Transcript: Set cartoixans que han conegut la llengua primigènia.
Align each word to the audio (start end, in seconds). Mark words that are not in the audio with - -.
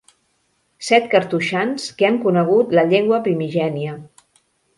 Set 0.87 1.03
cartoixans 1.11 1.85
que 1.99 2.07
han 2.09 2.17
conegut 2.25 2.73
la 2.81 2.87
llengua 2.95 3.21
primigènia. 3.29 3.95